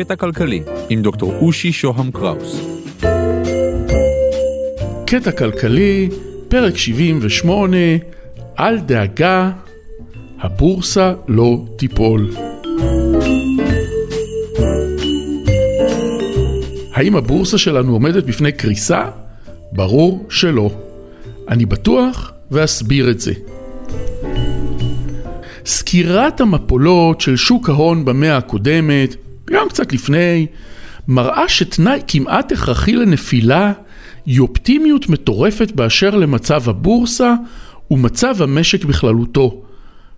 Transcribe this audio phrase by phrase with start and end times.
[0.00, 2.60] קטע כלכלי עם דוקטור אושי שוהם קראוס.
[5.06, 6.08] קטע כלכלי,
[6.48, 7.76] פרק 78,
[8.58, 9.50] אל דאגה,
[10.40, 12.30] הבורסה לא תיפול.
[16.94, 19.10] האם הבורסה שלנו עומדת בפני קריסה?
[19.72, 20.70] ברור שלא.
[21.48, 23.32] אני בטוח ואסביר את זה.
[25.66, 29.16] סקירת המפולות של שוק ההון במאה הקודמת,
[29.52, 30.46] גם קצת לפני,
[31.08, 33.72] מראה שתנאי כמעט הכרחי לנפילה
[34.26, 37.34] היא אופטימיות מטורפת באשר למצב הבורסה
[37.90, 39.62] ומצב המשק בכללותו.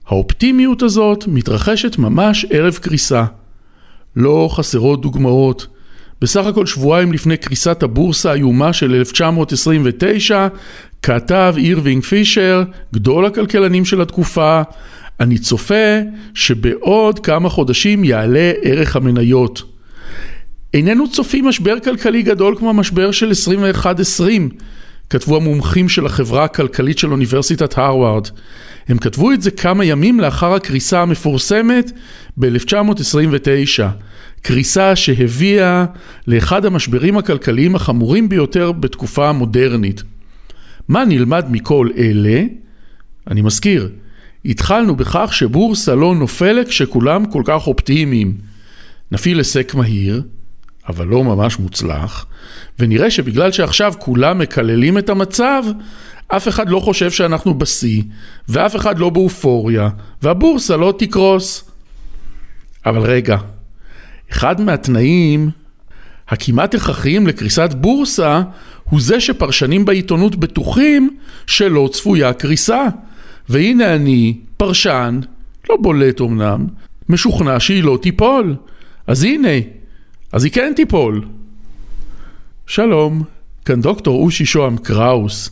[0.06, 3.24] האופטימיות הזאת מתרחשת ממש ערב קריסה.
[4.16, 5.66] לא חסרות דוגמאות.
[6.20, 10.48] בסך הכל שבועיים לפני קריסת הבורסה האיומה של 1929,
[11.02, 12.62] כתב אירווינג פישר,
[12.94, 14.62] גדול הכלכלנים של התקופה,
[15.22, 15.98] אני צופה
[16.34, 19.62] שבעוד כמה חודשים יעלה ערך המניות.
[20.74, 23.32] איננו צופים משבר כלכלי גדול כמו המשבר של
[23.84, 23.86] 21-20,
[25.10, 28.28] כתבו המומחים של החברה הכלכלית של אוניברסיטת הרווארד.
[28.88, 31.92] הם כתבו את זה כמה ימים לאחר הקריסה המפורסמת
[32.36, 33.82] ב-1929.
[34.42, 35.84] קריסה שהביאה
[36.26, 40.02] לאחד המשברים הכלכליים החמורים ביותר בתקופה המודרנית.
[40.88, 42.42] מה נלמד מכל אלה?
[43.30, 43.88] אני מזכיר,
[44.44, 48.36] התחלנו בכך שבורסה לא נופלת כשכולם כל כך אופטימיים.
[49.12, 50.22] נפעיל היסק מהיר,
[50.88, 52.26] אבל לא ממש מוצלח,
[52.78, 55.62] ונראה שבגלל שעכשיו כולם מקללים את המצב,
[56.28, 58.02] אף אחד לא חושב שאנחנו בשיא,
[58.48, 59.88] ואף אחד לא באופוריה,
[60.22, 61.64] והבורסה לא תקרוס.
[62.86, 63.36] אבל רגע,
[64.30, 65.50] אחד מהתנאים
[66.28, 68.42] הכמעט הכרחיים לקריסת בורסה
[68.84, 72.86] הוא זה שפרשנים בעיתונות בטוחים שלא צפויה קריסה.
[73.52, 75.20] והנה אני, פרשן,
[75.70, 76.66] לא בולט אמנם,
[77.08, 78.56] משוכנע שהיא לא תיפול.
[79.06, 79.48] אז הנה,
[80.32, 81.24] אז היא כן תיפול.
[82.66, 83.22] שלום,
[83.64, 85.50] כאן דוקטור אושי שוהם קראוס.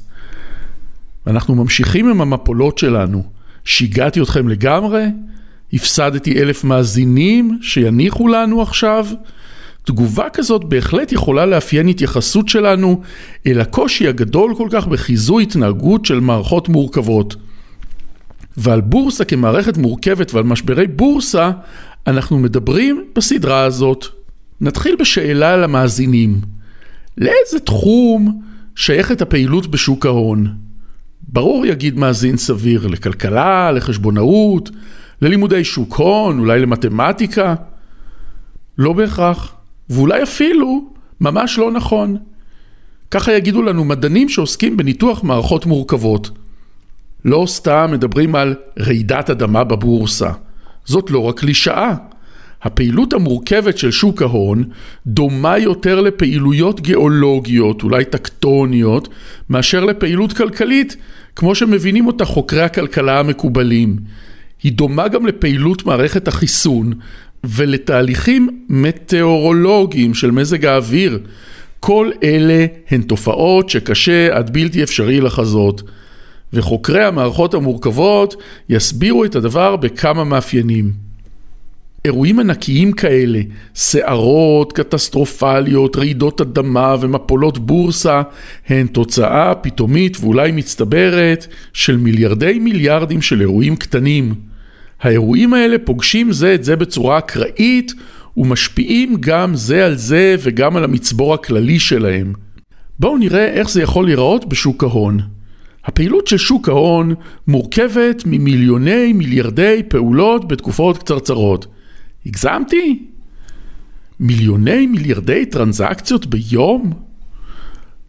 [1.26, 3.22] אנחנו ממשיכים עם המפולות שלנו.
[3.64, 5.04] שיגעתי אתכם לגמרי?
[5.72, 9.06] הפסדתי אלף מאזינים שיניחו לנו עכשיו?
[9.84, 13.00] תגובה כזאת בהחלט יכולה לאפיין התייחסות שלנו
[13.46, 17.36] אל הקושי הגדול כל כך בחיזוי התנהגות של מערכות מורכבות.
[18.56, 21.50] ועל בורסה כמערכת מורכבת ועל משברי בורסה,
[22.06, 24.06] אנחנו מדברים בסדרה הזאת.
[24.60, 26.40] נתחיל בשאלה למאזינים.
[27.18, 28.42] לאיזה תחום
[28.74, 30.54] שייכת הפעילות בשוק ההון?
[31.22, 34.70] ברור יגיד מאזין סביר, לכלכלה, לחשבונאות,
[35.22, 37.54] ללימודי שוק הון, אולי למתמטיקה.
[38.78, 39.54] לא בהכרח,
[39.90, 40.90] ואולי אפילו
[41.20, 42.16] ממש לא נכון.
[43.10, 46.30] ככה יגידו לנו מדענים שעוסקים בניתוח מערכות מורכבות.
[47.24, 50.30] לא סתם מדברים על רעידת אדמה בבורסה.
[50.84, 51.94] זאת לא רק קלישאה.
[52.62, 54.64] הפעילות המורכבת של שוק ההון
[55.06, 59.08] דומה יותר לפעילויות גיאולוגיות, אולי טקטוניות,
[59.50, 60.96] מאשר לפעילות כלכלית,
[61.36, 63.96] כמו שמבינים אותה חוקרי הכלכלה המקובלים.
[64.62, 66.92] היא דומה גם לפעילות מערכת החיסון
[67.44, 71.18] ולתהליכים מטאורולוגיים של מזג האוויר.
[71.80, 75.82] כל אלה הן תופעות שקשה עד בלתי אפשרי לחזות.
[76.52, 80.92] וחוקרי המערכות המורכבות יסבירו את הדבר בכמה מאפיינים.
[82.04, 83.40] אירועים ענקיים כאלה,
[83.74, 88.22] סערות קטסטרופליות, רעידות אדמה ומפולות בורסה,
[88.68, 94.34] הן תוצאה פתאומית ואולי מצטברת של מיליארדי מיליארדים של אירועים קטנים.
[95.00, 97.92] האירועים האלה פוגשים זה את זה בצורה אקראית
[98.36, 102.32] ומשפיעים גם זה על זה וגם על המצבור הכללי שלהם.
[102.98, 105.20] בואו נראה איך זה יכול להיראות בשוק ההון.
[105.84, 107.14] הפעילות של שוק ההון
[107.46, 111.66] מורכבת ממיליוני מיליארדי פעולות בתקופות קצרצרות.
[112.26, 113.06] הגזמתי?
[114.20, 116.92] מיליוני מיליארדי טרנזקציות ביום?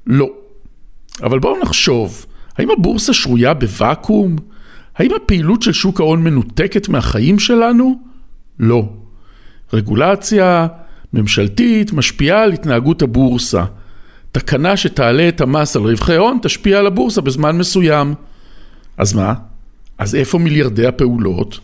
[0.08, 0.30] לא.
[1.24, 2.26] אבל בואו נחשוב,
[2.58, 4.36] האם הבורסה שרויה בוואקום?
[4.96, 8.02] האם הפעילות של שוק ההון מנותקת מהחיים שלנו?
[8.60, 8.90] לא.
[9.74, 10.68] רגולציה
[11.14, 13.64] ממשלתית משפיעה על התנהגות הבורסה.
[14.32, 18.14] תקנה שתעלה את המס על רווחי הון תשפיע על הבורסה בזמן מסוים.
[18.98, 19.34] אז מה?
[19.98, 21.60] אז איפה מיליארדי הפעולות?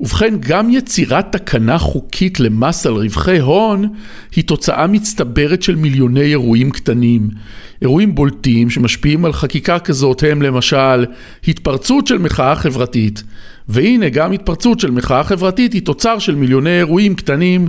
[0.00, 3.88] ובכן, גם יצירת תקנה חוקית למס על רווחי הון
[4.36, 7.30] היא תוצאה מצטברת של מיליוני אירועים קטנים.
[7.82, 11.06] אירועים בולטים שמשפיעים על חקיקה כזאת הם למשל
[11.48, 13.22] התפרצות של מחאה חברתית.
[13.68, 17.68] והנה גם התפרצות של מחאה חברתית היא תוצר של מיליוני אירועים קטנים.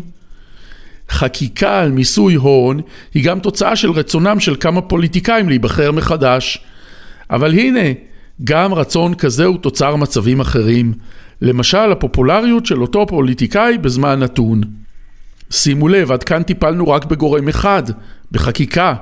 [1.11, 2.81] חקיקה על מיסוי הון
[3.13, 6.63] היא גם תוצאה של רצונם של כמה פוליטיקאים להיבחר מחדש.
[7.29, 7.89] אבל הנה,
[8.43, 10.93] גם רצון כזה הוא תוצר מצבים אחרים.
[11.41, 14.61] למשל, הפופולריות של אותו פוליטיקאי בזמן נתון.
[15.51, 17.83] שימו לב, עד כאן טיפלנו רק בגורם אחד,
[18.31, 18.93] בחקיקה.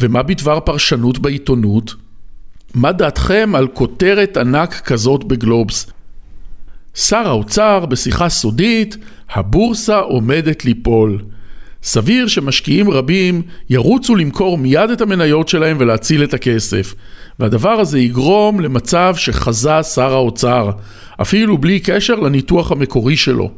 [0.00, 1.94] ומה בדבר פרשנות בעיתונות?
[2.74, 5.90] מה דעתכם על כותרת ענק כזאת בגלובס?
[6.94, 8.96] שר האוצר בשיחה סודית,
[9.30, 11.18] הבורסה עומדת ליפול.
[11.82, 16.94] סביר שמשקיעים רבים ירוצו למכור מיד את המניות שלהם ולהציל את הכסף.
[17.38, 20.70] והדבר הזה יגרום למצב שחזה שר האוצר,
[21.22, 23.50] אפילו בלי קשר לניתוח המקורי שלו.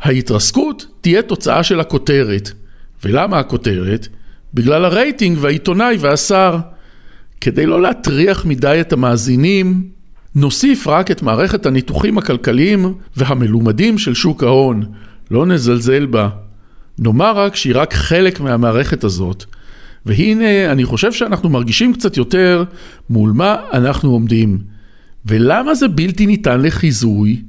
[0.00, 2.50] ההתרסקות תהיה תוצאה של הכותרת.
[3.04, 4.08] ולמה הכותרת?
[4.54, 6.58] בגלל הרייטינג והעיתונאי והשר.
[7.40, 9.88] כדי לא להטריח מדי את המאזינים,
[10.34, 14.82] נוסיף רק את מערכת הניתוחים הכלכליים והמלומדים של שוק ההון.
[15.30, 16.28] לא נזלזל בה.
[16.98, 19.44] נאמר רק שהיא רק חלק מהמערכת הזאת.
[20.06, 22.64] והנה, אני חושב שאנחנו מרגישים קצת יותר
[23.10, 24.58] מול מה אנחנו עומדים.
[25.26, 27.42] ולמה זה בלתי ניתן לחיזוי?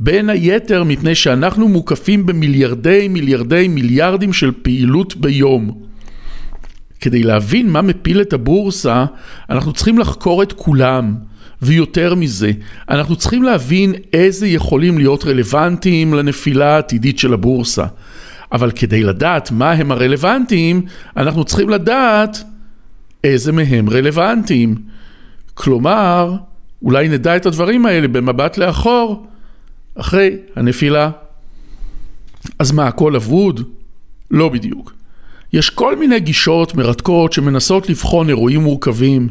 [0.00, 5.82] בין היתר מפני שאנחנו מוקפים במיליארדי מיליארדי מיליארדים של פעילות ביום.
[7.00, 9.04] כדי להבין מה מפיל את הבורסה,
[9.50, 11.14] אנחנו צריכים לחקור את כולם.
[11.62, 12.52] ויותר מזה,
[12.90, 17.84] אנחנו צריכים להבין איזה יכולים להיות רלוונטיים לנפילה העתידית של הבורסה.
[18.52, 20.82] אבל כדי לדעת מה הם הרלוונטיים,
[21.16, 22.38] אנחנו צריכים לדעת
[23.24, 24.74] איזה מהם רלוונטיים.
[25.54, 26.36] כלומר,
[26.82, 29.26] אולי נדע את הדברים האלה במבט לאחור,
[29.94, 31.10] אחרי הנפילה.
[32.58, 33.62] אז מה, הכל אבוד?
[34.30, 34.92] לא בדיוק.
[35.52, 39.28] יש כל מיני גישות מרתקות שמנסות לבחון אירועים מורכבים.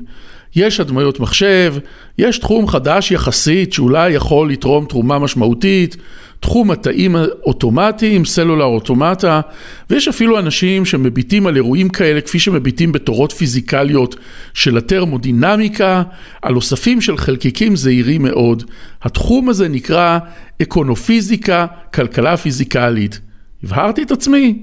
[0.56, 1.76] יש הדמיות מחשב,
[2.18, 5.98] יש תחום חדש יחסית שאולי יכול לתרום תרומה משמעותית,
[6.40, 9.42] תחום התאים אוטומטיים, סלולר אוטומטה,
[9.90, 14.16] ויש אפילו אנשים שמביטים על אירועים כאלה כפי שמביטים בתורות פיזיקליות
[14.54, 16.04] של הטרמודינמיקה,
[16.42, 18.64] על אוספים של חלקיקים זעירים מאוד.
[19.02, 20.20] התחום הזה נקרא
[20.62, 23.20] אקונופיזיקה, כלכלה פיזיקלית.
[23.64, 24.60] הבהרתי את עצמי?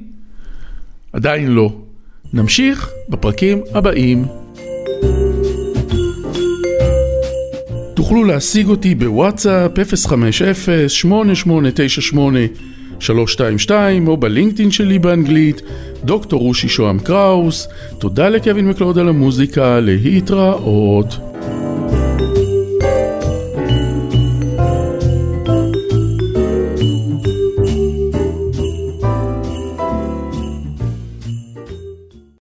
[1.12, 1.72] עדיין לא.
[2.32, 4.41] נמשיך בפרקים הבאים.
[8.12, 9.78] תוכלו להשיג אותי בוואטסאפ
[13.68, 13.70] 050-8898-322
[14.06, 15.62] או בלינקדאין שלי באנגלית,
[16.04, 17.68] דוקטור רושי שוהם קראוס.
[17.98, 21.31] תודה לקווין מקלוד על המוזיקה, להתראות.